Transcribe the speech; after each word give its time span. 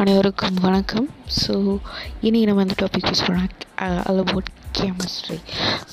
அனைவருக்கும் 0.00 0.54
வணக்கம். 0.54 1.08
ஸோ 1.40 1.78
இனி 2.20 2.44
நம்ம 2.44 2.60
அந்த 2.60 2.74
டாபிக் 2.78 3.08
யூஸ் 3.08 3.26
பண்ண 3.26 3.48
ஆல் 3.78 4.42
கெமிஸ்ட்ரி 4.78 5.38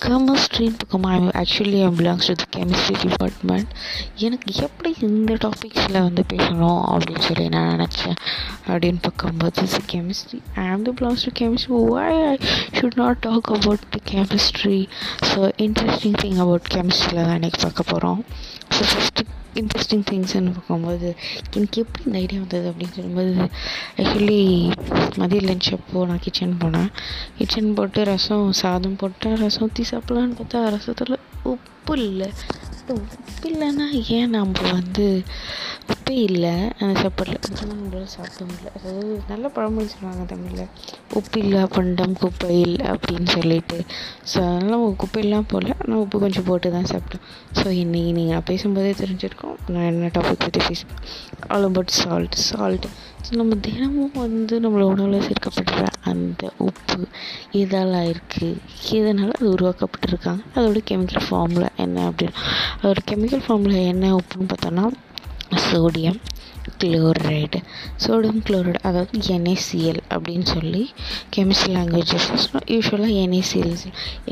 கெமிஸ்ட்ரின்னு 0.05 0.77
பக்கம் 0.77 1.03
I 1.03 1.17
actually 1.41 1.79
I 1.83 1.87
belongs 1.87 2.27
to 2.27 2.33
the 2.33 2.45
chemistry 2.55 2.95
department 3.01 3.67
எனக்கு 4.17 4.53
எப்படி 4.61 4.95
இந்த 4.99 5.33
டாபிக்ஸில் 5.33 6.01
வந்து 6.01 6.23
பேசணும் 6.33 6.81
அப்படின்னு 6.91 7.19
சொல்லி 7.19 7.49
நான் 7.49 7.79
நினச்சேன். 7.79 8.17
அப்படின்னு 8.67 8.97
பார்க்கும்போது 9.01 9.67
chemistry 9.93 10.41
I 10.55 10.67
am 10.67 10.83
the 10.83 10.93
belongs 11.01 11.25
to 11.25 11.45
chemistry 11.45 11.89
why 11.89 12.23
I 12.23 12.37
should 12.79 12.95
not 12.95 13.17
talk 13.19 13.51
about 13.51 13.79
the 13.89 14.01
chemistry 14.15 14.87
so 15.25 15.51
interesting 15.57 16.17
thing 16.21 16.37
about 16.37 16.67
கெமிஸ்ட்ரியில் 16.73 17.25
தான் 17.25 17.39
இன்றைக்கி 17.41 17.61
பார்க்க 17.61 17.83
போகிறோம் 17.83 18.23
ஸோ 18.77 18.83
ஃபஸ்ட்டு 18.91 19.23
இன்ட்ரெஸ்டிங் 19.55 20.03
திங்ஸ்ன்னு 20.09 20.51
பார்க்கும்போது 20.51 21.07
எனக்கு 21.55 21.81
எப்படி 21.81 22.03
இந்த 22.05 22.17
ஐடியா 22.17 22.39
வந்தது 22.39 22.67
அப்படின்னு 22.71 22.95
சொல்லும்போது 22.95 23.31
ஆக்சுவலி 23.97 24.41
மதிய 25.17 25.41
லஞ்ச் 25.41 25.69
அப்போது 25.71 26.07
நான் 26.07 26.19
கிச்சன் 26.19 26.57
போனேன். 26.61 26.89
கிச்சன் 27.37 27.73
போட்டு 27.73 28.03
ரசம் 28.03 28.51
சாதம் 28.51 28.95
போட்டேன் 28.95 29.35
ரசம் 29.35 29.61
ஊற்றி 29.61 29.83
சாப்பிட்லான்னு 29.91 30.37
பார்த்தா 30.39 30.61
ரசத்தில் 30.75 31.15
உப்பு 31.43 31.95
இல்லை. 31.97 32.29
உப்பு 32.87 33.49
இல்லைன்னா 33.49 33.87
ஏன் 34.07 34.29
நம்ம 34.29 34.71
வந்து 34.71 35.23
உப்பே 36.07 36.19
இல்லை. 36.27 36.51
அந்த 36.81 36.93
சாப்பாடில் 37.03 37.39
நம்மளால் 37.69 38.11
சாப்பிட 38.13 38.43
முடியல. 38.49 38.69
அதாவது 38.77 39.15
நல்ல 39.31 39.45
பழமொழி 39.55 39.87
சொல்லுவாங்க 39.93 40.23
தமிழில். 40.29 40.69
உப்பு 41.19 41.39
இல்லை 41.43 41.61
பண்டம் 41.75 42.13
குப்பையில் 42.21 42.77
அப்படின்னு 42.91 43.29
சொல்லிட்டு. 43.35 43.77
ஸோ 44.31 44.37
அதனால் 44.51 44.85
குப்பையெல்லாம் 45.01 45.47
போடல. 45.53 45.73
நான் 45.87 45.99
உப்பு 46.03 46.21
கொஞ்சம் 46.23 46.45
போட்டு 46.49 46.69
தான் 46.75 46.87
சாப்பிட்டேன் 46.91 47.23
ஸோ 47.57 47.65
இன்றைக்கி 47.81 48.11
நீங்கள் 48.17 48.35
நான் 48.35 48.47
பேசும்போதே 48.51 48.93
தெரிஞ்சிருக்கோம். 49.01 49.57
நான் 49.73 49.87
என்ன 49.89 50.11
டாபிக் 50.17 50.43
பற்றி 50.45 50.61
பேசுவேன்? 50.67 51.01
All 51.55 51.67
about 51.69 51.91
salt 52.01 52.37
salt 52.49 52.87
so 53.25 53.33
நம்ம 53.41 53.57
தினமும் 53.67 54.15
வந்து 54.25 54.55
நம்மளை 54.65 54.87
உணவில் 54.93 55.25
சேர்க்கப்படுற 55.27 55.83
அந்த 56.11 56.51
உப்பு 56.67 57.01
இதெல்லாம் 57.63 58.07
இருக்குது 58.13 58.49
எதனால் 58.99 59.35
அது 59.39 59.49
உருவாக்கப்பட்டிருக்காங்க? 59.57 60.43
அதோட 60.55 60.81
கெமிக்கல் 60.91 61.27
ஃபார்முலா 61.27 61.71
என்ன 61.85 62.07
அப்படின்னு 62.11 62.37
அதோட 62.79 63.03
கெமிக்கல் 63.11 63.45
ஃபார்முலா 63.47 63.83
என்ன 63.93 64.13
உப்புன்னு 64.21 64.49
பார்த்தோன்னா 64.53 64.85
சோடியம் 65.67 66.19
குளோரைடு 66.81 67.59
சோடியம் 68.05 68.41
குளோரைடு 68.47 68.79
அதாவது 68.83 69.19
என்ஏசிஎல் 69.35 70.01
அப்படின்னு 70.09 70.45
சொல்லி 70.45 70.83
கெமிஸ்ட்ரி 71.35 71.71
லாங்குவேஜஸ் 71.73 72.27
யூஸ்வலாக 72.75 73.13
என்ஏசிஎல் 73.23 73.75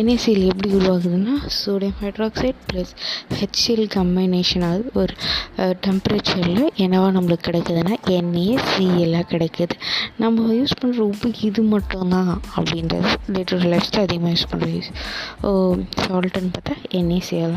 என்ஏசிஎல் 0.02 0.45
எப்படி 0.52 0.69
உருவாகுதுன்னா 0.79 1.35
sodium 1.59 1.97
hydroxide 2.02 2.55
plus 2.71 2.93
HCl 3.39 3.87
combination 3.97 4.65
ஆகுது 4.69 4.91
ஒரு 4.93 5.13
டெம்பரேச்சரில் 5.85 6.65
என்னவா 6.85 7.09
நம்மளுக்கு 7.17 7.47
கிடைக்குதுன்னா 7.49 7.95
என்ஏசிஎல்லாக 8.17 9.25
கிடைக்குது. 9.33 9.75
நம்ம 10.17 10.53
யூஸ் 10.53 10.77
பண்ணுற 10.81 10.97
உப்பு 10.97 11.33
இது 11.41 11.61
மட்டும்தான் 11.63 12.41
அப்படின்றது 12.55 13.11
டே 13.33 13.43
டு 13.52 13.57
லைஃப் 13.73 13.83
அதிகமாக 14.05 14.33
யூஸ் 14.35 14.49
பண்ணுற 14.52 14.69
யூஸ் 14.75 14.91
ஓ 15.47 15.52
சால்ட்டுன்னு 16.03 16.52
பார்த்தா 16.55 16.75
என்ஏசிஎல் 16.99 17.55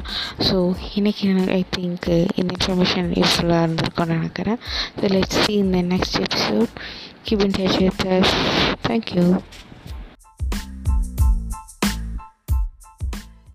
ஸோ 0.48 0.56
இன்றைக்கி 0.98 1.26
ஐ 1.58 1.64
திங்க் 1.76 2.06
இந்த 2.40 2.50
இன்ஃபர்மேஷன் 2.56 3.08
யூஸ்ஃபுல்லாக 3.20 3.64
இருந்திருக்கும்னு 3.64 4.16
நினைக்கிறேன். 4.18 4.58
So 5.00 5.06
let's 5.06 5.34
see 5.46 5.60
in 5.60 5.72
the 5.72 5.82
next 5.82 6.16
episode. 6.16 6.68
Keep 7.24 7.40
in 7.40 7.52
touch 7.52 7.80
with 7.80 8.06
us. 8.06 8.76
Thank 8.82 9.14
you. 9.14 9.42